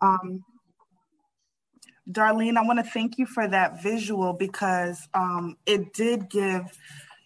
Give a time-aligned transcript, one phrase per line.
[0.00, 0.44] Um,
[2.10, 6.78] Darlene, I want to thank you for that visual because um, it did give,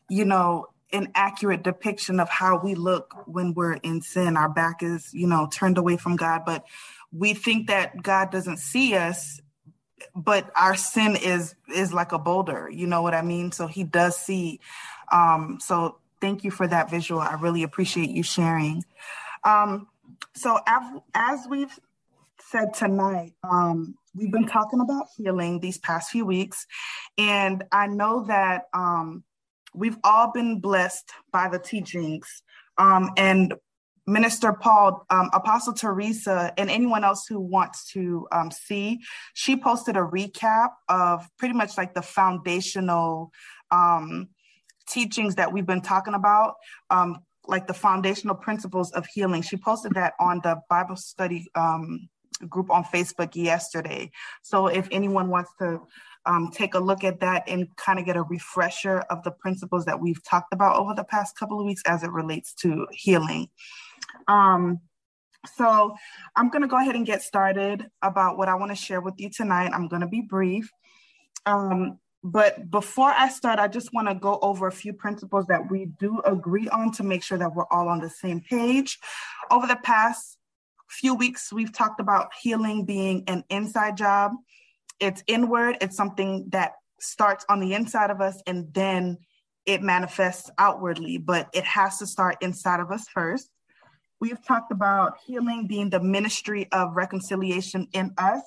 [0.08, 4.36] you know, an accurate depiction of how we look when we're in sin.
[4.36, 6.64] Our back is, you know, turned away from God, but
[7.12, 9.40] we think that God doesn't see us,
[10.14, 12.68] but our sin is is like a boulder.
[12.72, 13.52] You know what I mean?
[13.52, 14.60] So He does see.
[15.12, 17.20] Um, so thank you for that visual.
[17.20, 18.84] I really appreciate you sharing.
[19.44, 19.88] Um,
[20.34, 21.78] so as, as we've
[22.50, 26.66] said tonight, um, we've been talking about healing these past few weeks,
[27.16, 29.22] and I know that um,
[29.72, 32.42] we've all been blessed by the teachings.
[32.76, 33.54] Um, and
[34.08, 38.98] Minister Paul, um, Apostle Teresa, and anyone else who wants to um, see,
[39.34, 43.30] she posted a recap of pretty much like the foundational
[43.70, 44.28] um,
[44.88, 46.54] teachings that we've been talking about.
[46.90, 49.42] Um, like the foundational principles of healing.
[49.42, 52.08] She posted that on the Bible study um,
[52.48, 54.10] group on Facebook yesterday.
[54.42, 55.80] So if anyone wants to
[56.26, 59.84] um, take a look at that and kind of get a refresher of the principles
[59.86, 63.48] that we've talked about over the past couple of weeks as it relates to healing.
[64.28, 64.80] Um,
[65.56, 65.94] so
[66.36, 69.14] I'm going to go ahead and get started about what I want to share with
[69.18, 69.70] you tonight.
[69.72, 70.70] I'm going to be brief.
[71.46, 75.70] Um, but before I start, I just want to go over a few principles that
[75.70, 78.98] we do agree on to make sure that we're all on the same page.
[79.50, 80.36] Over the past
[80.90, 84.32] few weeks, we've talked about healing being an inside job.
[84.98, 89.18] It's inward, it's something that starts on the inside of us and then
[89.64, 93.48] it manifests outwardly, but it has to start inside of us first.
[94.20, 98.42] We've talked about healing being the ministry of reconciliation in us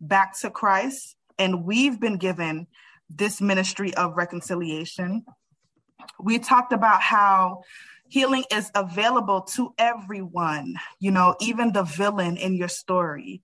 [0.00, 1.16] back to Christ.
[1.38, 2.66] And we've been given
[3.08, 5.24] this ministry of reconciliation.
[6.18, 7.62] We talked about how
[8.10, 13.40] healing is available to everyone, you know, even the villain in your story,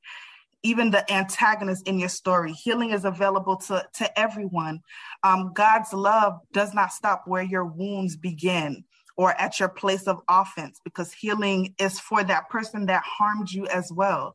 [0.65, 2.53] even the antagonist in your story.
[2.53, 4.81] Healing is available to, to everyone.
[5.23, 8.85] Um, God's love does not stop where your wounds begin
[9.17, 13.67] or at your place of offense because healing is for that person that harmed you
[13.69, 14.35] as well.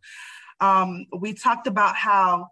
[0.61, 2.47] Um, we talked about how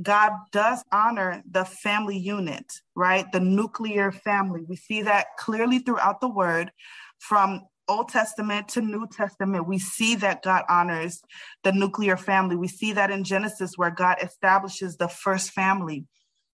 [0.00, 3.30] God does honor the family unit, right?
[3.32, 4.64] The nuclear family.
[4.66, 6.70] We see that clearly throughout the word
[7.18, 9.66] from Old Testament to New Testament.
[9.66, 11.20] We see that God honors
[11.64, 12.56] the nuclear family.
[12.56, 16.06] We see that in Genesis, where God establishes the first family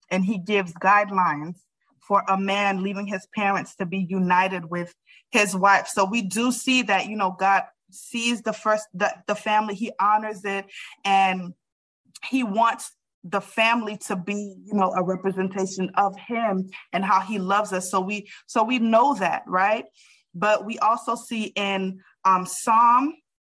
[0.09, 1.55] and he gives guidelines
[2.07, 4.93] for a man leaving his parents to be united with
[5.31, 5.87] his wife.
[5.87, 9.91] So we do see that, you know, God sees the first the, the family, he
[9.99, 10.65] honors it
[11.03, 11.53] and
[12.29, 12.91] he wants
[13.23, 17.89] the family to be you know a representation of him and how he loves us
[17.89, 19.85] so we so we know that right
[20.35, 23.15] but we also see in um, psalm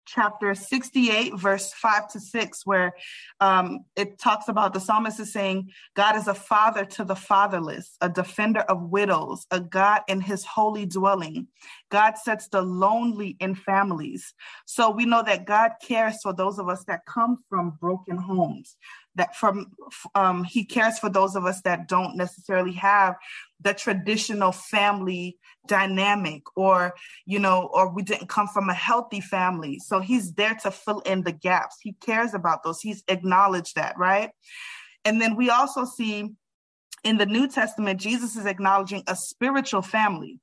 [0.08, 2.94] chapter 68 verse 5 to 6 where
[3.40, 7.97] um, it talks about the psalmist is saying god is a father to the fatherless
[8.02, 11.47] a defender of widows a god in his holy dwelling.
[11.90, 14.34] God sets the lonely in families.
[14.66, 18.75] So we know that god cares for those of us that come from broken homes
[19.16, 19.72] that from
[20.14, 23.16] um, he cares for those of us that don't necessarily have
[23.62, 25.38] the traditional family
[25.68, 26.94] dynamic or
[27.26, 29.80] you know or we didn't come from a healthy family.
[29.80, 31.78] So he's there to fill in the gaps.
[31.81, 32.81] He cares about those.
[32.81, 34.31] He's acknowledged that right?
[35.03, 36.30] And then we also see
[37.03, 40.40] in the new testament jesus is acknowledging a spiritual family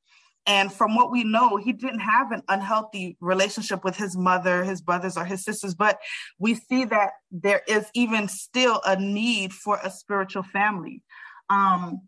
[0.47, 4.81] and from what we know, he didn't have an unhealthy relationship with his mother, his
[4.81, 5.75] brothers, or his sisters.
[5.75, 6.01] But
[6.39, 11.03] we see that there is even still a need for a spiritual family.
[11.49, 12.03] Um,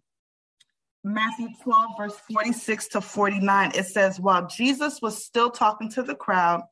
[1.04, 6.14] Matthew 12, verse 46 to 49, it says, While Jesus was still talking to the
[6.14, 6.62] crowd,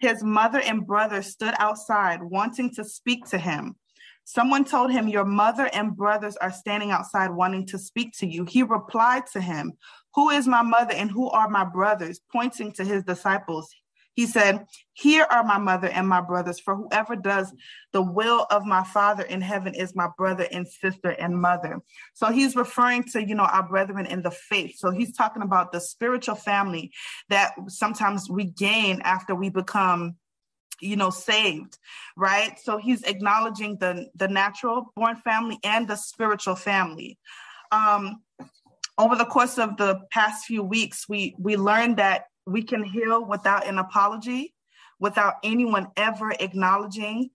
[0.00, 3.76] his mother and brother stood outside wanting to speak to him.
[4.24, 8.44] Someone told him, Your mother and brothers are standing outside wanting to speak to you.
[8.44, 9.72] He replied to him,
[10.18, 12.20] Who is my mother and who are my brothers?
[12.32, 13.72] Pointing to his disciples.
[14.14, 17.54] He said, Here are my mother and my brothers, for whoever does
[17.92, 21.78] the will of my Father in heaven is my brother and sister and mother.
[22.14, 24.74] So he's referring to, you know, our brethren in the faith.
[24.78, 26.90] So he's talking about the spiritual family
[27.28, 30.16] that sometimes we gain after we become
[30.80, 31.76] you know saved
[32.16, 37.18] right so he's acknowledging the the natural born family and the spiritual family
[37.72, 38.22] um
[38.98, 43.24] over the course of the past few weeks we we learned that we can heal
[43.24, 44.54] without an apology
[45.00, 47.30] without anyone ever acknowledging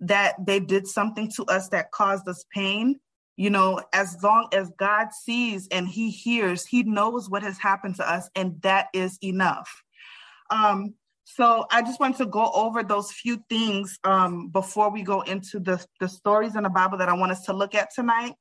[0.00, 2.98] that they did something to us that caused us pain.
[3.36, 7.96] You know as long as god sees and he hears he knows what has happened
[7.96, 9.82] to us and that is enough.
[10.50, 15.22] Um So I just want to go over those few things um, before we go
[15.22, 18.34] into the, the stories in the Bible that I want us to look at tonight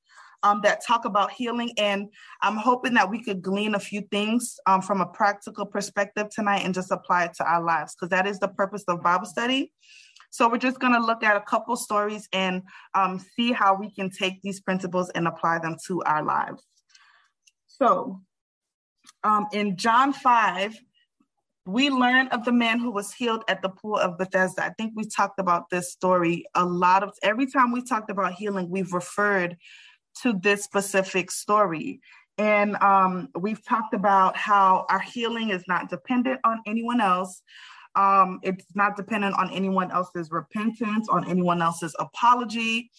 [0.43, 1.71] um, that talk about healing.
[1.77, 2.09] And
[2.41, 6.61] I'm hoping that we could glean a few things um, from a practical perspective tonight
[6.63, 9.73] and just apply it to our lives, because that is the purpose of Bible study.
[10.29, 12.63] So we're just going to look at a couple stories and
[12.95, 16.63] um, see how we can take these principles and apply them to our lives.
[17.67, 18.21] So
[19.23, 20.75] um, in John 5,
[21.65, 24.65] we learn of the man who was healed at the pool of Bethesda.
[24.65, 28.33] I think we talked about this story a lot of every time we talked about
[28.33, 29.55] healing, we've referred
[30.21, 32.01] to this specific story.
[32.37, 37.41] And um, we've talked about how our healing is not dependent on anyone else.
[37.95, 42.89] Um, it's not dependent on anyone else's repentance, on anyone else's apology.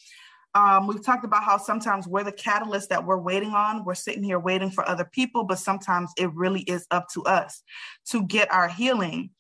[0.54, 3.84] Um, we've talked about how sometimes we're the catalyst that we're waiting on.
[3.84, 7.64] We're sitting here waiting for other people, but sometimes it really is up to us
[8.10, 9.30] to get our healing.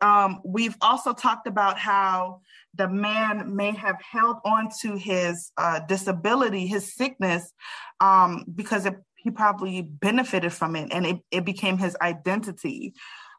[0.00, 2.40] Um, we've also talked about how
[2.74, 7.52] the man may have held on to his uh, disability, his sickness,
[8.00, 12.94] um, because it, he probably benefited from it and it, it became his identity.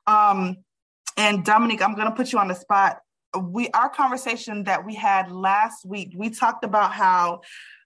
[0.07, 0.57] Um,
[1.17, 2.99] and Dominique, I'm going to put you on the spot.
[3.39, 7.41] We our conversation that we had last week, we talked about how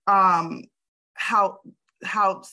[0.07, 0.63] um,
[1.13, 1.59] how
[2.03, 2.43] how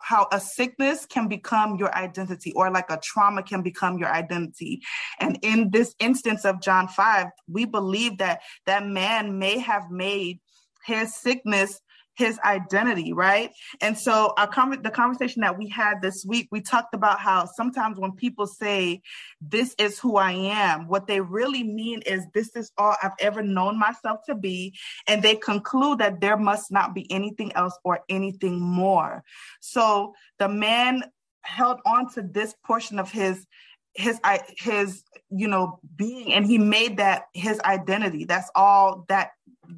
[0.00, 4.80] how a sickness can become your identity or like a trauma can become your identity.
[5.18, 10.40] And in this instance of john 5 we believe that that man may have made
[10.84, 11.80] his sickness
[12.20, 13.50] his identity, right?
[13.80, 17.46] And so our con- the conversation that we had this week, we talked about how
[17.46, 19.00] sometimes when people say,
[19.40, 23.42] this is who I am, what they really mean is this is all I've ever
[23.42, 24.78] known myself to be.
[25.08, 29.24] And they conclude that there must not be anything else or anything more.
[29.60, 31.04] So the man
[31.40, 33.46] held on to this portion of his
[33.94, 39.30] his I, his you know being and he made that his identity that's all that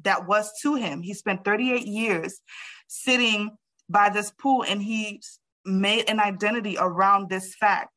[0.03, 1.01] that was to him.
[1.01, 2.39] He spent 38 years
[2.87, 3.51] sitting
[3.89, 5.21] by this pool and he
[5.65, 7.89] made an identity around this fact.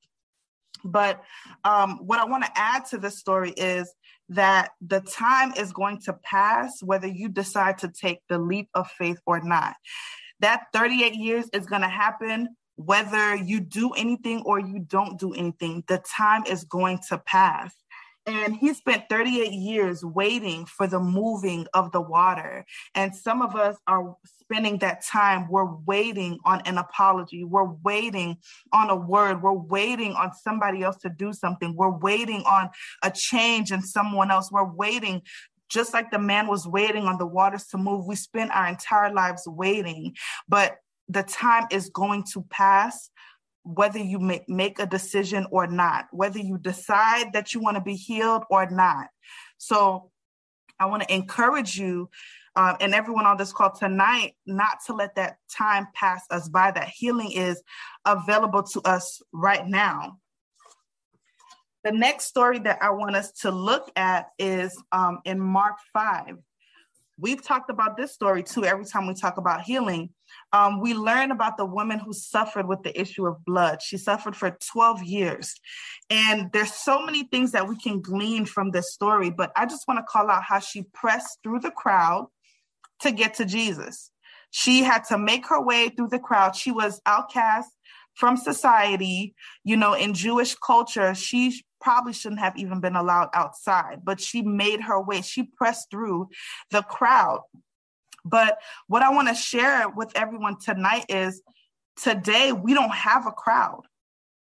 [0.84, 1.22] But
[1.64, 3.93] um, what I want to add to this story is
[4.28, 8.88] that the time is going to pass whether you decide to take the leap of
[8.98, 9.75] faith or not.
[10.40, 15.32] That 38 years is going to happen whether you do anything or you don't do
[15.32, 15.82] anything.
[15.88, 17.75] The time is going to pass.
[18.26, 22.64] And he spent 38 years waiting for the moving of the water.
[22.94, 27.44] And some of us are spending that time, we're waiting on an apology.
[27.44, 28.38] We're waiting
[28.73, 29.43] on a word.
[29.43, 31.76] We're waiting on somebody else to do something.
[31.76, 32.70] We're waiting on
[33.02, 34.50] a change in someone else.
[34.50, 35.22] We're waiting
[35.69, 38.06] just like the man was waiting on the waters to move.
[38.06, 40.14] We spend our entire lives waiting,
[40.49, 40.76] but
[41.08, 43.11] the time is going to pass
[43.66, 47.96] whether you make, a decision or not, whether you decide that you want to be
[47.96, 49.08] healed or not.
[49.58, 50.10] So
[50.78, 52.08] I want to encourage you
[52.54, 56.70] uh, and everyone on this call tonight not to let that time pass us by.
[56.70, 57.62] That healing is
[58.06, 60.19] available to us right now.
[61.84, 66.36] The next story that I want us to look at is um, in Mark 5.
[67.18, 70.10] We've talked about this story too every time we talk about healing
[70.52, 73.82] um, we learn about the woman who suffered with the issue of blood.
[73.82, 75.54] She suffered for 12 years.
[76.08, 79.86] And there's so many things that we can glean from this story, but I just
[79.88, 82.28] want to call out how she pressed through the crowd
[83.02, 84.10] to get to Jesus.
[84.50, 86.55] She had to make her way through the crowd.
[86.55, 87.70] She was outcast
[88.14, 89.34] from society.
[89.64, 94.42] You know, in Jewish culture, she probably shouldn't have even been allowed outside, but she
[94.42, 95.22] made her way.
[95.22, 96.28] She pressed through
[96.70, 97.40] the crowd.
[98.24, 101.42] But what I want to share with everyone tonight is
[102.02, 103.82] today we don't have a crowd.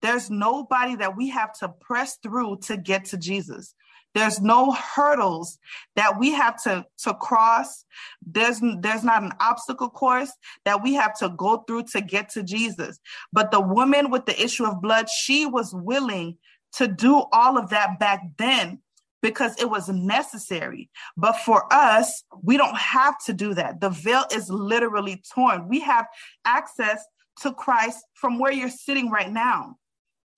[0.02, 3.74] There's nobody that we have to press through to get to Jesus.
[4.14, 5.60] There's no hurdles
[5.98, 7.84] that we have to, to cross.
[8.26, 10.32] There's, there's not an obstacle course
[10.64, 12.98] that we have to go through to get to Jesus.
[13.34, 16.38] But the woman with the issue of blood, she was willing
[16.78, 18.80] to do all of that back then
[19.22, 20.90] because it was necessary.
[21.18, 23.82] But for us, we don't have to do that.
[23.82, 25.68] The veil is literally torn.
[25.68, 26.06] We have
[26.46, 27.04] access
[27.42, 29.78] to Christ from where you're sitting right now.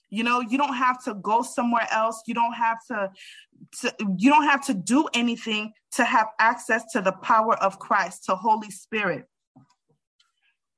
[0.09, 2.23] You know, you don't have to go somewhere else.
[2.27, 3.11] You don't have to,
[3.81, 8.23] to you don't have to do anything to have access to the power of Christ,
[8.25, 9.25] to Holy Spirit.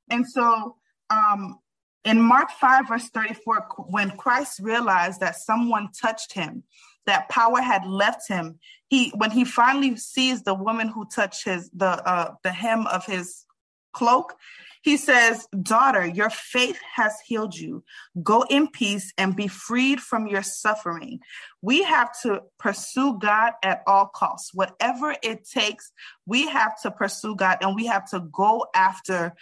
[0.10, 0.78] And so
[1.12, 1.60] um
[2.06, 6.64] in Mark 5, verse 34, when Christ realized that someone touched him,
[7.06, 8.60] that power had left him.
[8.88, 13.06] He when he finally sees the woman who touched his the uh, the hem of
[13.06, 13.46] his
[13.94, 14.36] cloak.
[14.82, 17.84] He says, Daughter, your faith has healed you.
[18.24, 21.20] Go in peace and be freed from your suffering.
[21.62, 24.54] We have to pursue God at all costs.
[24.54, 25.92] Whatever it takes,
[26.26, 29.34] we have to pursue God and we have to go after,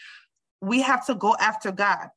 [0.60, 2.10] we have to go after God.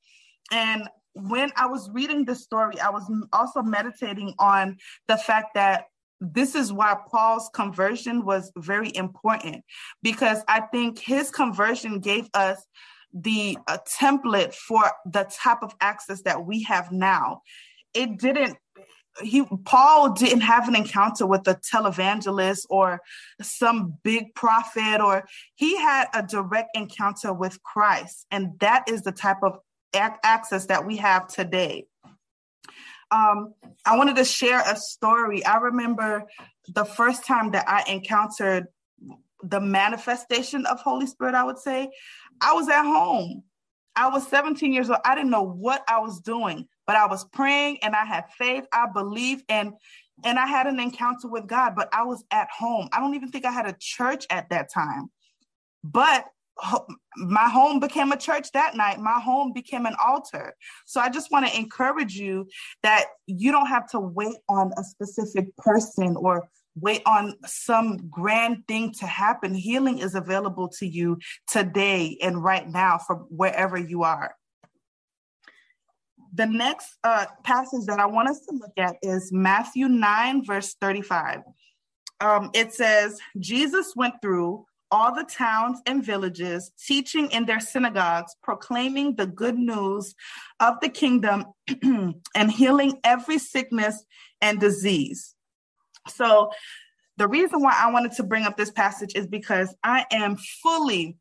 [0.50, 4.76] And when I was reading this story, I was also meditating on
[5.08, 5.84] the fact that
[6.20, 9.64] this is why Paul's conversion was very important
[10.02, 12.62] because I think his conversion gave us
[13.12, 13.56] the
[14.00, 17.42] template for the type of access that we have now.
[17.94, 18.56] It didn't
[19.22, 23.00] he Paul didn't have an encounter with a televangelist or
[23.42, 25.26] some big prophet or
[25.56, 29.58] he had a direct encounter with Christ and that is the type of
[29.94, 31.86] access that we have today.
[33.10, 33.54] Um,
[33.84, 35.44] I wanted to share a story.
[35.44, 36.24] I remember
[36.68, 38.66] the first time that I encountered
[39.42, 41.90] the manifestation of Holy Spirit, I would say,
[42.40, 43.42] I was at home.
[43.96, 45.00] I was 17 years old.
[45.04, 48.64] I didn't know what I was doing, but I was praying and I had faith.
[48.72, 49.72] I believed and
[50.22, 52.90] and I had an encounter with God, but I was at home.
[52.92, 55.10] I don't even think I had a church at that time.
[55.82, 56.26] But
[57.16, 58.98] my home became a church that night.
[58.98, 60.54] My home became an altar.
[60.86, 62.48] So I just want to encourage you
[62.82, 68.66] that you don't have to wait on a specific person or wait on some grand
[68.68, 69.54] thing to happen.
[69.54, 74.34] Healing is available to you today and right now from wherever you are.
[76.32, 80.76] The next uh, passage that I want us to look at is Matthew 9, verse
[80.80, 81.40] 35.
[82.20, 88.34] Um, it says, Jesus went through all the towns and villages, teaching in their synagogues,
[88.42, 90.14] proclaiming the good news
[90.58, 91.46] of the kingdom
[92.34, 94.04] and healing every sickness
[94.40, 95.34] and disease.
[96.08, 96.50] So,
[97.16, 101.18] the reason why I wanted to bring up this passage is because I am fully,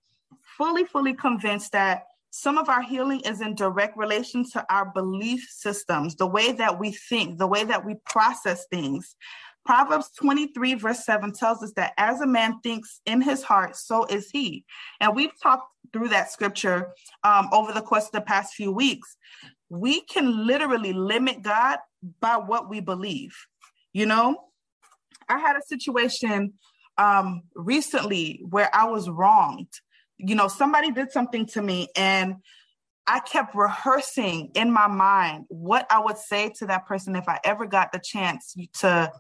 [0.58, 5.48] fully, fully convinced that some of our healing is in direct relation to our belief
[5.50, 9.16] systems, the way that we think, the way that we process things.
[9.70, 14.04] Proverbs 23, verse 7 tells us that as a man thinks in his heart, so
[14.06, 14.66] is he.
[15.00, 16.90] And we've talked through that scripture
[17.24, 19.16] um, over the course of the past few weeks.
[19.70, 21.78] We can literally limit God
[22.20, 23.38] by what we believe.
[23.94, 24.38] You know,
[25.30, 26.54] I had a situation
[26.98, 29.70] um, recently where I was wronged.
[30.18, 32.38] You know, somebody did something to me, and
[33.06, 37.40] I kept rehearsing in my mind what I would say to that person if I
[37.44, 39.12] ever got the chance to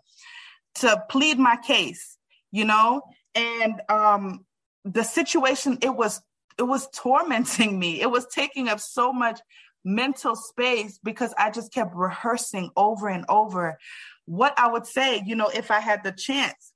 [0.75, 2.17] to plead my case,
[2.51, 3.01] you know?
[3.35, 4.45] And um
[4.85, 6.21] the situation it was
[6.57, 8.01] it was tormenting me.
[8.01, 9.39] It was taking up so much
[9.85, 13.77] mental space because I just kept rehearsing over and over
[14.25, 16.73] what I would say, you know, if I had the chance.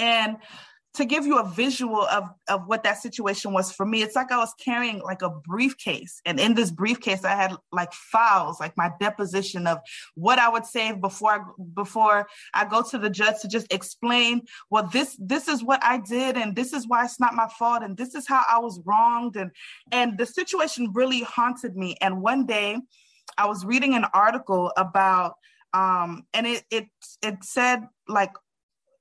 [0.00, 0.36] And
[0.94, 4.30] to give you a visual of, of what that situation was for me, it's like
[4.30, 6.20] I was carrying like a briefcase.
[6.26, 9.78] And in this briefcase, I had like files, like my deposition of
[10.16, 11.40] what I would say before I,
[11.74, 15.98] before I go to the judge to just explain, well, this this is what I
[15.98, 18.80] did, and this is why it's not my fault, and this is how I was
[18.84, 19.36] wronged.
[19.36, 19.50] And
[19.92, 21.96] and the situation really haunted me.
[22.02, 22.78] And one day
[23.38, 25.36] I was reading an article about
[25.72, 26.86] um and it it
[27.22, 28.32] it said like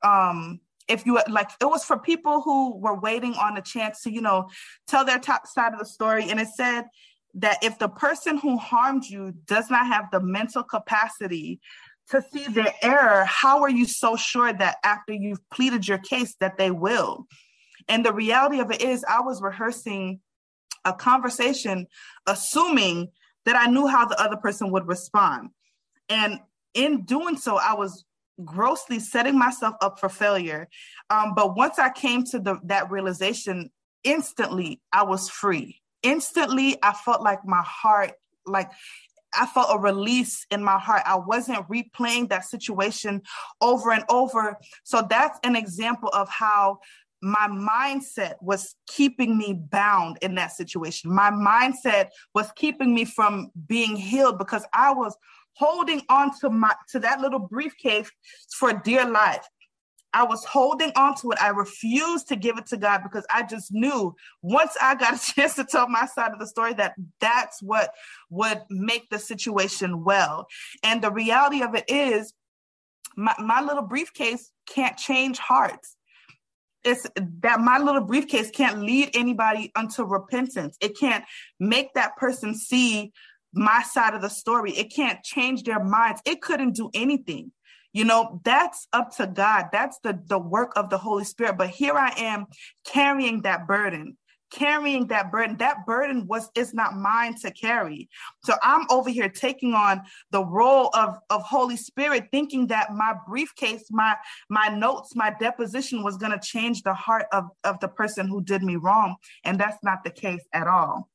[0.03, 4.11] um if you like it was for people who were waiting on a chance to
[4.11, 4.49] you know
[4.87, 6.29] tell their top side of the story.
[6.29, 6.85] And it said
[7.35, 11.61] that if the person who harmed you does not have the mental capacity
[12.09, 16.35] to see their error how are you so sure that after you've pleaded your case
[16.39, 17.25] that they will?
[17.87, 20.19] And the reality of it is i was rehearsing
[20.83, 21.87] a conversation
[22.27, 23.09] assuming
[23.45, 25.49] that i knew how the other person would respond.
[26.09, 26.39] And
[26.73, 28.03] in doing so i was
[28.43, 30.67] grossly setting myself up for failure.
[31.09, 33.69] Um, but once I came to the, that realization,
[34.03, 35.81] instantly I was free.
[36.03, 38.13] Instantly, I felt like my heart,
[38.45, 38.71] like
[39.33, 41.03] I felt a release in my heart.
[41.05, 43.21] I wasn't replaying that situation
[43.61, 44.57] over and over.
[44.83, 46.79] So that's an example of how
[47.21, 51.13] my mindset was keeping me bound in that situation.
[51.13, 55.15] My mindset was keeping me from being healed because I was
[55.53, 58.11] holding on to my to that little briefcase
[58.57, 59.45] for dear life.
[60.13, 61.41] I was holding on to it.
[61.41, 65.33] I refused to give it to God because I just knew once I got a
[65.33, 67.93] chance to tell my side of the story that that's what
[68.29, 70.47] would make the situation well.
[70.83, 72.33] And the reality of it is,
[73.15, 75.95] my, my little briefcase can't change hearts.
[76.83, 77.05] It's
[77.41, 80.77] that my little briefcase can't lead anybody unto repentance.
[80.81, 81.23] It can't
[81.59, 83.11] make that person see
[83.53, 84.71] my side of the story.
[84.71, 86.21] It can't change their minds.
[86.25, 87.51] It couldn't do anything.
[87.93, 89.65] You know, that's up to God.
[89.71, 91.57] That's the the work of the Holy Spirit.
[91.57, 92.45] But here I am
[92.85, 94.17] carrying that burden,
[94.49, 95.57] carrying that burden.
[95.57, 98.07] That burden was is not mine to carry.
[98.45, 103.13] So I'm over here taking on the role of, of Holy Spirit, thinking that my
[103.27, 104.15] briefcase, my
[104.49, 108.63] my notes, my deposition was gonna change the heart of, of the person who did
[108.63, 109.17] me wrong.
[109.43, 111.10] And that's not the case at all.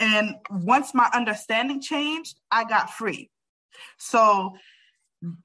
[0.00, 3.30] And once my understanding changed, I got free.
[3.98, 4.54] So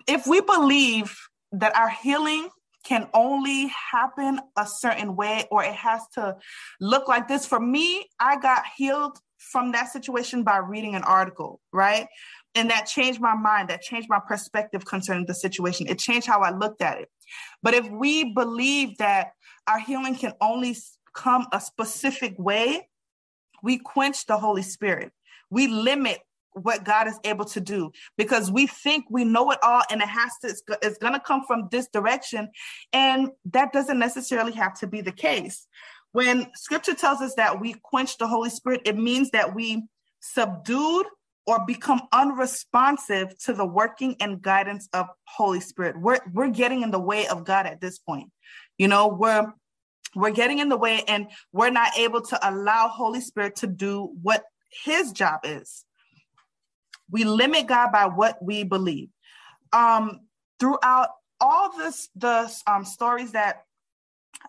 [0.07, 1.15] if we believe
[1.51, 2.49] that our healing
[2.85, 6.37] can only happen a certain way or it has to
[6.79, 7.45] look like this.
[7.45, 12.07] For me, I got healed from that situation by reading an article, right?
[12.53, 15.87] And that changed my mind, that changed my perspective concerning the situation.
[15.87, 17.09] It changed how I looked at it.
[17.61, 19.31] But if we believe that
[19.67, 20.77] our healing can only
[21.13, 22.87] come a specific way,
[23.65, 25.11] we quench the Holy Spirit.
[25.49, 26.19] We limit
[26.53, 30.07] what God is able to do because we think we know it all and it
[30.07, 32.49] has to, it's, it's going to come from this direction.
[32.93, 35.67] And that doesn't necessarily have to be the case.
[36.13, 39.83] When scripture tells us that we quench the Holy Spirit, it means that we
[40.21, 41.07] subdued
[41.47, 45.99] or become unresponsive to the working and guidance of Holy Spirit.
[45.99, 48.31] We're, we're getting in the way of God at this point.
[48.77, 49.51] You know, we're
[50.15, 54.11] we're getting in the way and we're not able to allow Holy Spirit to do
[54.21, 54.43] what
[54.83, 55.85] his job is.
[57.09, 59.09] We limit God by what we believe.
[59.71, 60.21] Um,
[60.59, 63.63] throughout all this, the um, stories that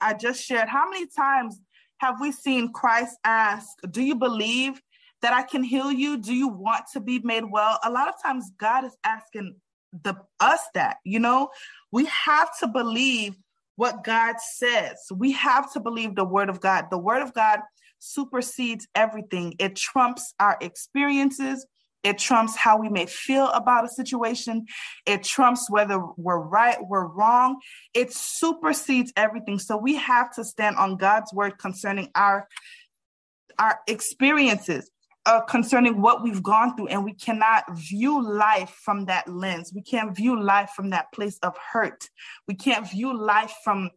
[0.00, 1.61] I just shared, how many times
[1.99, 4.80] have we seen Christ ask, Do you believe
[5.23, 6.18] that I can heal you?
[6.18, 7.78] Do you want to be made well?
[7.85, 9.56] A lot of times, God is asking
[10.02, 11.49] the us that, you know,
[11.90, 13.35] we have to believe
[13.76, 14.97] what God says.
[15.14, 16.87] We have to believe the word of God.
[16.90, 17.61] The word of God
[17.99, 21.66] supersedes everything, it trumps our experiences,
[22.06, 24.66] it trumps how we may feel about a situation.
[25.06, 27.59] It trumps whether we're right, we're wrong.
[27.95, 29.59] It supersedes everything.
[29.59, 32.47] So we have to stand on God's word concerning our
[33.59, 34.90] our experiences,
[35.26, 39.73] uh, concerning what we've gone through, and we cannot view life from that lens.
[39.75, 42.09] We can't view life from that place of hurt.
[42.49, 43.90] We can't view life from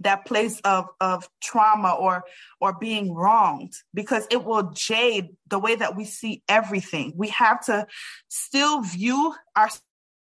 [0.00, 2.22] that place of of trauma or
[2.60, 7.64] or being wronged because it will jade the way that we see everything we have
[7.64, 7.84] to
[8.28, 9.68] still view our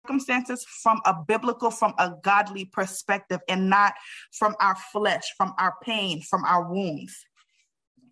[0.03, 3.93] circumstances from a biblical from a godly perspective and not
[4.32, 7.23] from our flesh from our pain from our wounds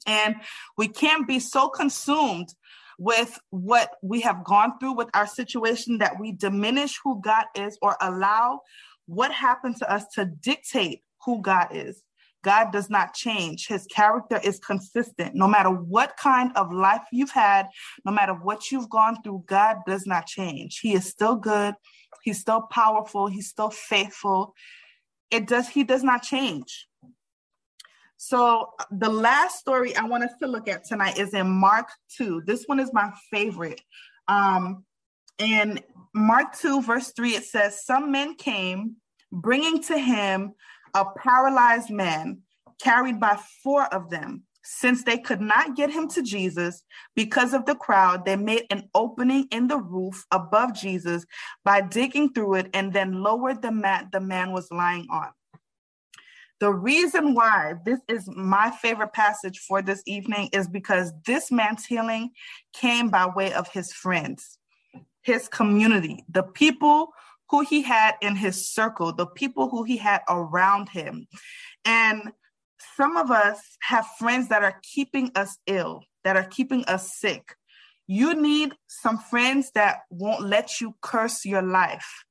[0.05, 0.35] and
[0.77, 2.53] we can't be so consumed
[2.97, 7.77] with what we have gone through with our situation that we diminish who God is
[7.81, 8.59] or allow
[9.05, 12.03] what happened to us to dictate who God is.
[12.43, 13.67] God does not change.
[13.67, 15.35] His character is consistent.
[15.35, 17.67] No matter what kind of life you've had,
[18.05, 20.79] no matter what you've gone through, God does not change.
[20.79, 21.75] He is still good.
[22.23, 23.27] He's still powerful.
[23.27, 24.53] He's still faithful.
[25.31, 26.87] It does, he does not change.
[28.21, 32.43] So the last story I want us to look at tonight is in Mark 2.
[32.45, 33.79] This one is my favorite.
[34.27, 34.83] Um,
[35.37, 35.79] in
[36.13, 38.97] Mark 2, verse 3, it says, Some men came
[39.31, 40.51] bringing to him
[40.93, 42.39] a paralyzed man
[42.81, 44.43] carried by four of them.
[44.65, 46.83] Since they could not get him to Jesus
[47.15, 51.25] because of the crowd, they made an opening in the roof above Jesus
[51.63, 55.29] by digging through it and then lowered the mat the man was lying on.
[56.59, 61.85] The reason why this is my favorite passage for this evening is because this man's
[61.85, 62.31] healing
[62.73, 64.57] came by way of his friends,
[65.21, 67.13] his community, the people
[67.49, 71.27] who he had in his circle, the people who he had around him.
[71.85, 72.31] And
[72.97, 77.55] some of us have friends that are keeping us ill, that are keeping us sick.
[78.05, 82.25] You need some friends that won't let you curse your life.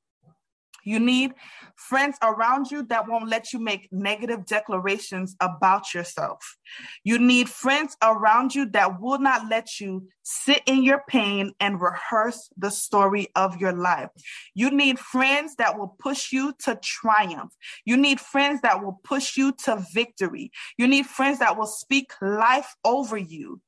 [0.83, 1.33] You need
[1.75, 6.57] friends around you that won't let you make negative declarations about yourself.
[7.03, 11.81] You need friends around you that will not let you sit in your pain and
[11.81, 14.09] rehearse the story of your life.
[14.53, 17.53] You need friends that will push you to triumph.
[17.85, 20.51] You need friends that will push you to victory.
[20.77, 23.61] You need friends that will speak life over you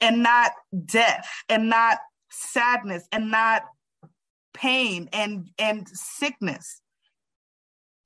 [0.00, 0.52] and not
[0.84, 1.98] death and not
[2.30, 3.62] sadness and not
[4.56, 6.80] pain and and sickness.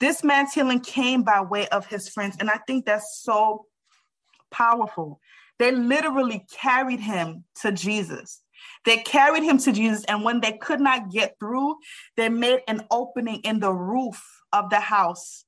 [0.00, 3.66] This man's healing came by way of his friends and i think that's so
[4.50, 5.20] powerful.
[5.58, 8.42] They literally carried him to jesus.
[8.84, 11.76] They carried him to jesus and when they could not get through
[12.16, 14.20] they made an opening in the roof
[14.52, 15.44] of the house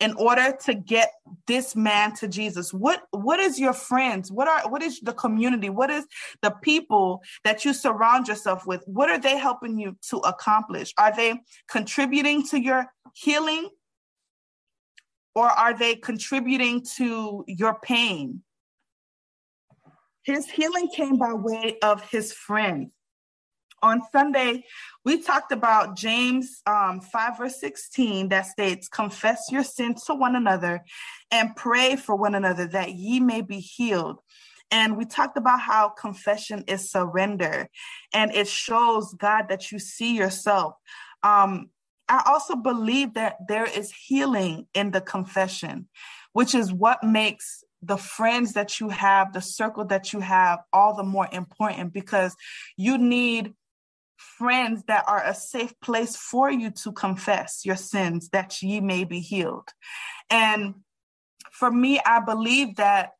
[0.00, 1.12] in order to get
[1.46, 2.72] this man to Jesus?
[2.72, 4.30] What what is your friends?
[4.30, 5.70] What are what is the community?
[5.70, 6.06] What is
[6.42, 8.82] the people that you surround yourself with?
[8.86, 10.94] What are they helping you to accomplish?
[10.98, 13.70] Are they contributing to your healing?
[15.34, 18.42] Or are they contributing to your pain?
[20.24, 22.90] His healing came by way of his friends.
[23.82, 24.64] On Sunday,
[25.04, 30.34] we talked about James um, 5 verse 16 that states, Confess your sins to one
[30.34, 30.82] another
[31.30, 34.20] and pray for one another that ye may be healed.
[34.70, 37.68] And we talked about how confession is surrender
[38.12, 40.74] and it shows God that you see yourself.
[41.22, 41.70] Um,
[42.08, 45.88] I also believe that there is healing in the confession,
[46.32, 50.96] which is what makes the friends that you have, the circle that you have, all
[50.96, 52.34] the more important because
[52.76, 53.54] you need
[54.38, 59.04] friends that are a safe place for you to confess your sins that ye may
[59.04, 59.68] be healed.
[60.30, 60.74] And
[61.50, 63.10] for me, I believe that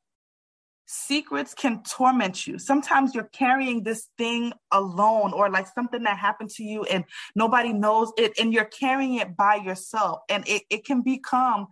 [0.86, 2.58] secrets can torment you.
[2.58, 7.04] Sometimes you're carrying this thing alone or like something that happened to you and
[7.34, 11.66] nobody knows it and you're carrying it by yourself and it, it can become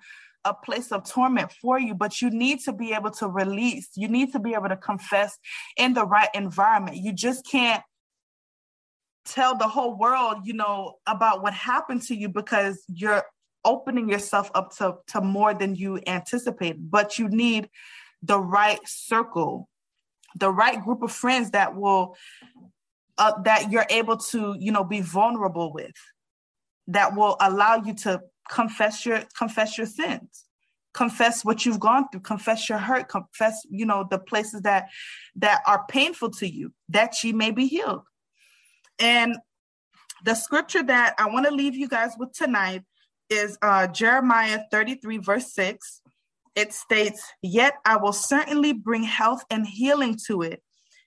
[0.45, 3.89] a place of torment for you, but you need to be able to release.
[3.97, 5.37] You need to be able to confess
[5.77, 6.99] in the right environment.
[6.99, 7.83] You just can't
[9.27, 13.25] tell the whole world, you know, about what happened to you because you're
[13.65, 16.77] opening yourself up to, to more than you anticipate.
[16.79, 17.69] But you need
[18.23, 19.69] the right circle,
[20.39, 22.17] the right group of friends that will
[23.19, 25.95] uh, that you're able to, you know, be vulnerable with,
[26.89, 30.45] that will allow you to confess your confess your sins
[30.95, 34.87] confess what you've gone through confess your hurt confess you know the places that
[35.35, 38.03] that are painful to you that you may be healed
[38.99, 39.37] and
[40.25, 42.83] the scripture that i want to leave you guys with tonight
[43.31, 46.03] is uh jeremiah 33 verse 6
[46.55, 50.63] it states yet i will certainly bring health and healing to it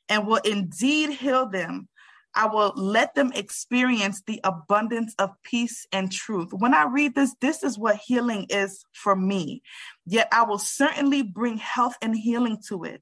[0.08, 1.88] and will indeed heal them
[2.36, 6.50] I will let them experience the abundance of peace and truth.
[6.52, 9.62] When I read this, this is what healing is for me.
[10.06, 13.02] Yet I will certainly bring health and healing to it.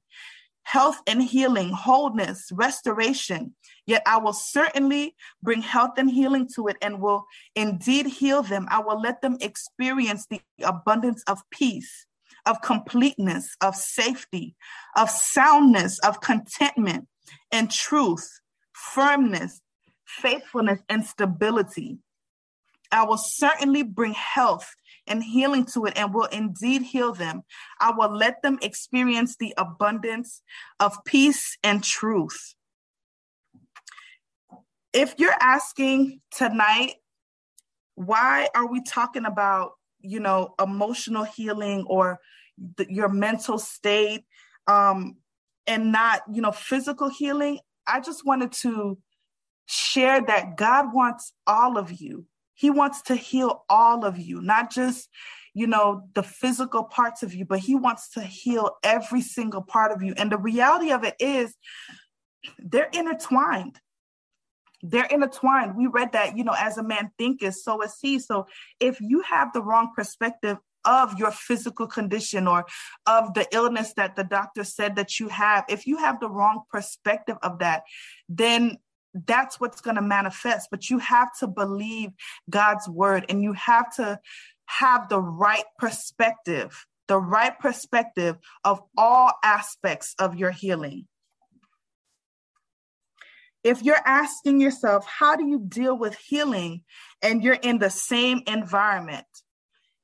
[0.70, 3.54] Health and healing, wholeness, restoration.
[3.86, 8.66] Yet I will certainly bring health and healing to it and will indeed heal them.
[8.70, 12.06] I will let them experience the abundance of peace,
[12.44, 14.56] of completeness, of safety,
[14.94, 17.08] of soundness, of contentment
[17.50, 18.28] and truth
[18.72, 19.60] firmness,
[20.06, 21.98] faithfulness, and stability.
[22.90, 24.74] I will certainly bring health
[25.08, 27.42] and healing to it and will indeed heal them.
[27.80, 30.42] I will let them experience the abundance
[30.80, 32.54] of peace and truth.
[34.92, 36.94] If you're asking tonight,
[37.94, 42.18] why are we talking about, you know, emotional healing or
[42.88, 44.24] your mental state
[44.66, 45.16] um,
[45.66, 47.58] and not, you know, physical healing?
[47.86, 48.98] I just wanted to
[49.66, 52.24] share that God wants all of you.
[52.58, 55.08] He wants to heal all of you, not just,
[55.54, 59.92] you know, the physical parts of you, but He wants to heal every single part
[59.92, 60.12] of you.
[60.16, 61.54] And the reality of it is,
[62.58, 63.78] they're intertwined.
[64.82, 65.76] They're intertwined.
[65.76, 68.18] We read that, you know, as a man thinketh, so is he.
[68.18, 68.46] So
[68.80, 72.64] if you have the wrong perspective of your physical condition or
[73.06, 76.62] of the illness that the doctor said that you have, if you have the wrong
[76.70, 77.82] perspective of that,
[78.28, 78.78] then
[79.26, 80.68] that's what's going to manifest.
[80.70, 82.10] But you have to believe
[82.48, 84.20] God's word and you have to
[84.66, 91.06] have the right perspective, the right perspective of all aspects of your healing.
[93.64, 96.82] If you're asking yourself, how do you deal with healing
[97.22, 99.26] and you're in the same environment?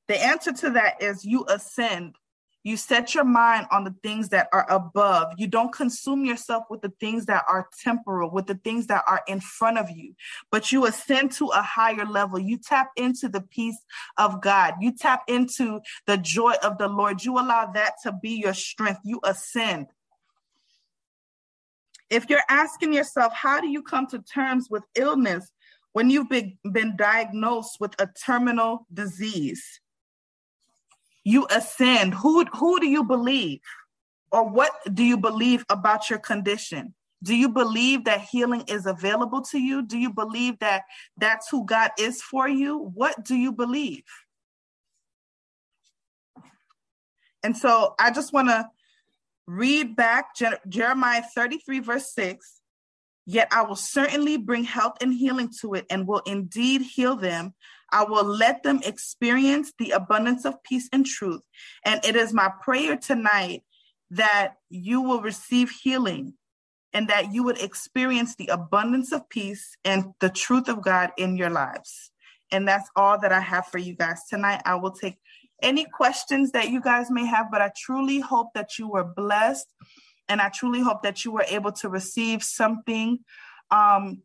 [0.08, 2.16] The answer to that is you ascend.
[2.64, 5.34] You set your mind on the things that are above.
[5.36, 9.20] You don't consume yourself with the things that are temporal, with the things that are
[9.28, 10.14] in front of you,
[10.50, 12.38] but you ascend to a higher level.
[12.38, 13.76] You tap into the peace
[14.16, 14.74] of God.
[14.80, 17.22] You tap into the joy of the Lord.
[17.22, 19.00] You allow that to be your strength.
[19.04, 19.88] You ascend.
[22.08, 25.50] If you're asking yourself, how do you come to terms with illness
[25.92, 29.80] when you've been, been diagnosed with a terminal disease?
[31.24, 33.60] You ascend, who, who do you believe?
[34.30, 36.94] Or what do you believe about your condition?
[37.22, 39.82] Do you believe that healing is available to you?
[39.82, 40.82] Do you believe that
[41.16, 42.90] that's who God is for you?
[42.94, 44.02] What do you believe?
[47.42, 48.68] And so I just want to
[49.46, 50.34] read back
[50.68, 52.60] Jeremiah 33, verse 6.
[53.26, 57.54] Yet I will certainly bring health and healing to it and will indeed heal them.
[57.94, 61.42] I will let them experience the abundance of peace and truth.
[61.84, 63.62] And it is my prayer tonight
[64.10, 66.34] that you will receive healing
[66.92, 71.36] and that you would experience the abundance of peace and the truth of God in
[71.36, 72.10] your lives.
[72.50, 74.62] And that's all that I have for you guys tonight.
[74.64, 75.18] I will take
[75.62, 79.68] any questions that you guys may have, but I truly hope that you were blessed
[80.28, 83.20] and I truly hope that you were able to receive something
[83.70, 84.22] um,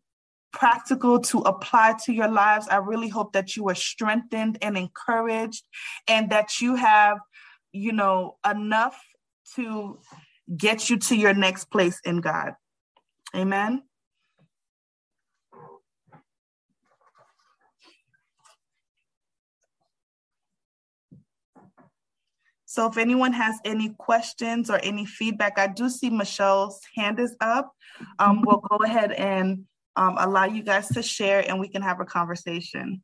[0.51, 2.67] practical to apply to your lives.
[2.69, 5.63] I really hope that you are strengthened and encouraged
[6.07, 7.19] and that you have,
[7.71, 8.99] you know, enough
[9.55, 9.99] to
[10.55, 12.53] get you to your next place in God.
[13.35, 13.83] Amen.
[22.65, 27.35] So if anyone has any questions or any feedback, I do see Michelle's hand is
[27.41, 27.73] up.
[28.19, 29.65] Um, we'll go ahead and
[29.99, 33.03] um, allow you guys to share and we can have a conversation.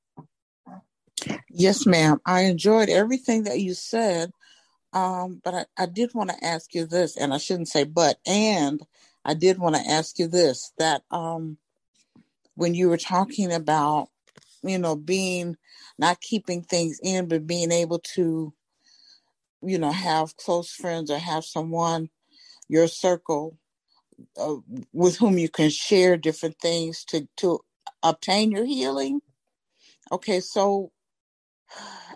[1.50, 2.22] Yes, ma'am.
[2.26, 4.32] I enjoyed everything that you said.
[4.94, 8.18] Um, but I, I did want to ask you this, and I shouldn't say but,
[8.26, 8.82] and
[9.26, 11.58] I did want to ask you this that um,
[12.56, 14.08] when you were talking about,
[14.64, 15.58] you know, being
[16.00, 18.54] not keeping things in, but being able to
[19.62, 22.10] you know have close friends or have someone
[22.70, 23.58] your circle
[24.38, 24.56] uh,
[24.94, 27.60] with whom you can share different things to to
[28.04, 29.22] obtain your healing.
[30.12, 30.92] Okay so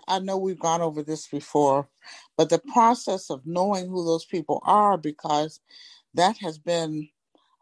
[0.08, 1.88] i know we've gone over this before
[2.36, 5.60] but the process of knowing who those people are because
[6.14, 7.08] that has been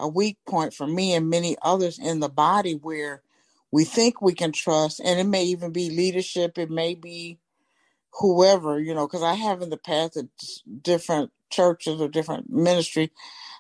[0.01, 3.23] a weak point for me and many others in the body where
[3.73, 7.39] we think we can trust and it may even be leadership it may be
[8.15, 10.27] whoever, you know, because I have in the past at
[10.83, 13.11] different churches or different ministry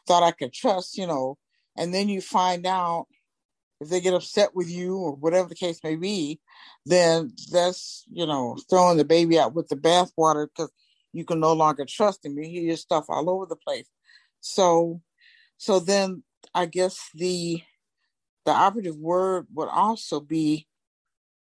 [0.08, 1.38] thought I could trust, you know,
[1.76, 3.06] and then you find out
[3.80, 6.40] if they get upset with you or whatever the case may be,
[6.86, 10.72] then that's, you know, throwing the baby out with the bathwater because
[11.12, 12.38] you can no longer trust them.
[12.38, 13.88] You hear your stuff all over the place.
[14.40, 15.02] So,
[15.58, 17.62] so then I guess the
[18.46, 20.66] the operative word would also be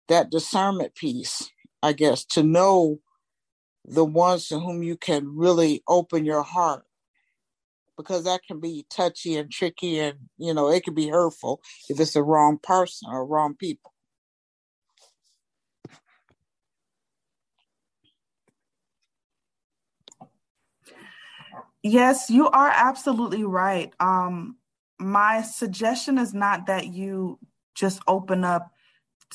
[0.08, 1.52] that discernment piece
[1.86, 3.00] I guess, to know
[3.86, 6.85] the ones to whom you can really open your heart
[7.98, 12.00] because that can be touchy and tricky and you know it can be hurtful if
[12.00, 13.94] it's the wrong person or wrong people.
[21.84, 23.92] Yes you are absolutely right.
[24.00, 24.58] Um
[25.00, 27.38] my suggestion is not that you
[27.76, 28.72] just open up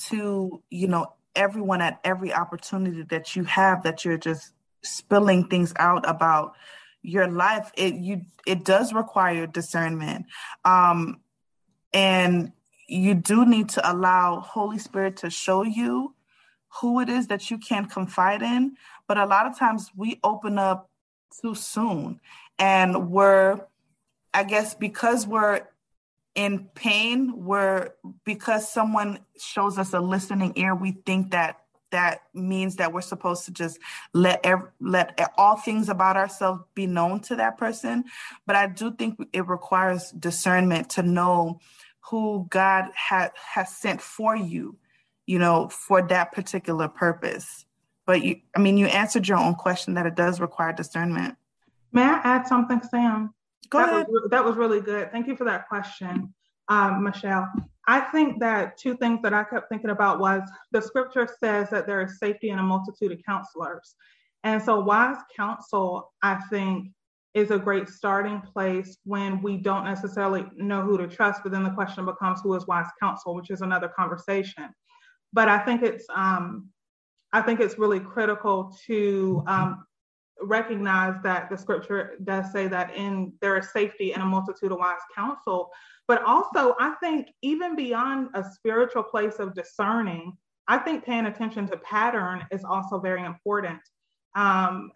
[0.08, 5.72] to you know everyone at every opportunity that you have that you're just spilling things
[5.78, 6.54] out about
[7.02, 10.26] your life it you it does require discernment.
[10.64, 11.20] Um
[11.92, 12.52] and
[12.86, 16.14] you do need to allow holy spirit to show you
[16.80, 18.76] who it is that you can confide in.
[19.08, 20.88] But a lot of times we open up
[21.40, 22.20] too soon.
[22.58, 23.60] And we're
[24.32, 25.60] i guess because we're
[26.34, 27.90] in pain we're
[28.24, 33.44] because someone shows us a listening ear we think that that means that we're supposed
[33.44, 33.78] to just
[34.12, 38.04] let ev- let all things about ourselves be known to that person.
[38.46, 41.60] But i do think it requires discernment to know
[42.10, 44.76] who god ha- has sent for you
[45.26, 47.66] you know for that particular purpose.
[48.06, 51.36] But you i mean you answered your own question that it does require discernment.
[51.92, 53.34] May i add something sam?
[53.68, 54.06] Go that ahead.
[54.08, 55.12] Was, that was really good.
[55.12, 56.34] Thank you for that question,
[56.70, 57.48] um, Michelle.
[57.86, 61.86] I think that two things that I kept thinking about was the scripture says that
[61.86, 63.96] there is safety in a multitude of counselors.
[64.44, 66.92] And so wise counsel, I think,
[67.34, 71.62] is a great starting place when we don't necessarily know who to trust, but then
[71.62, 74.68] the question becomes who is wise counsel, which is another conversation.
[75.32, 76.70] But I think it's um,
[77.32, 79.84] I think it's really critical to um,
[80.42, 84.78] recognize that the scripture does say that in there is safety in a multitude of
[84.78, 85.70] wise counsel.
[86.08, 91.66] But also i think even beyond a spiritual place of discerning i think paying attention
[91.68, 93.80] to pattern is also very important.
[94.36, 94.92] Um,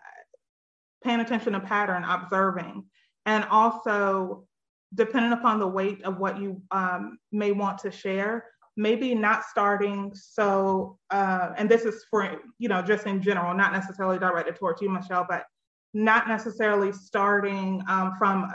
[1.02, 2.84] paying attention to pattern observing
[3.26, 4.46] and also
[4.94, 10.12] depending upon the weight of what you um, may want to share maybe not starting
[10.14, 14.82] so uh, and this is for you know just in general not necessarily directed towards
[14.82, 15.44] you michelle but
[15.92, 18.52] not necessarily starting um, from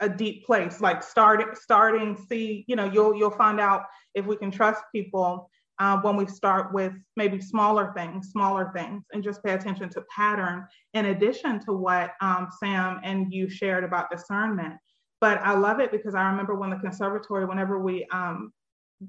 [0.00, 4.36] a deep place like starting starting see you know you'll you'll find out if we
[4.36, 9.42] can trust people uh, when we start with maybe smaller things smaller things and just
[9.42, 14.74] pay attention to pattern in addition to what um, sam and you shared about discernment.
[15.18, 18.52] But i love it because i remember when the conservatory whenever we um,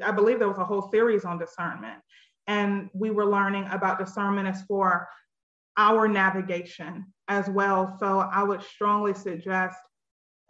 [0.04, 2.00] I believe there was a whole series on discernment.
[2.48, 5.08] And we were learning about discernment as for
[5.76, 7.98] our navigation as well.
[8.00, 9.78] So I would strongly suggest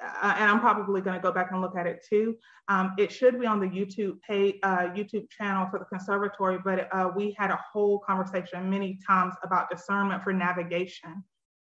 [0.04, 2.36] uh, and I'm probably going to go back and look at it too.
[2.68, 6.88] Um, it should be on the YouTube page, uh, YouTube channel for the conservatory, but
[6.92, 11.24] uh, we had a whole conversation many times about discernment for navigation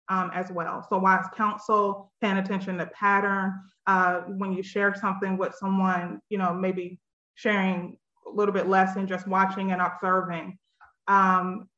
[0.08, 0.84] um, as well.
[0.88, 3.54] So wise counsel, paying attention to pattern,
[3.86, 6.98] uh, when you share something with someone, you know, maybe
[7.38, 7.96] sharing
[8.26, 10.58] a little bit less than just watching and observing.
[11.06, 11.68] Um,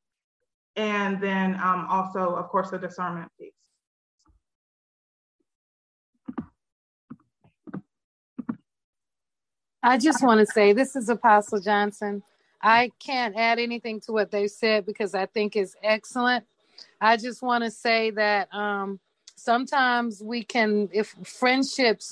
[0.75, 3.53] and then um, also, of course, the discernment piece.
[9.83, 12.23] I just want to say this is Apostle Johnson.
[12.59, 16.43] I can't add anything to what they said because I think it's excellent.
[16.99, 18.99] I just want to say that um,
[19.35, 22.05] sometimes we can, if friendships